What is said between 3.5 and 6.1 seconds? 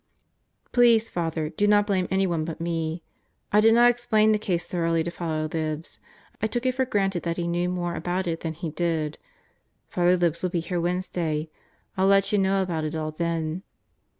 I did not explain the case thoroughly to Father Libs.